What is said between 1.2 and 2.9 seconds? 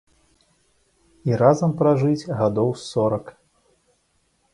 І разам пражыць гадоў